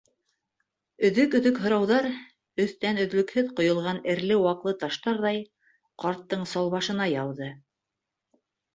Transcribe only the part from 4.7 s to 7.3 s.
таштарҙай, ҡарттың сал башына